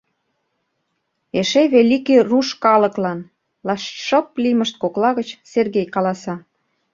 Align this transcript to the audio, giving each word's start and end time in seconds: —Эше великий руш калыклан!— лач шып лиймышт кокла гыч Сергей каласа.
—Эше 1.39 1.63
великий 1.75 2.21
руш 2.29 2.47
калыклан!— 2.63 3.19
лач 3.67 3.81
шып 4.05 4.27
лиймышт 4.43 4.75
кокла 4.81 5.09
гыч 5.19 5.29
Сергей 5.51 5.87
каласа. 5.95 6.35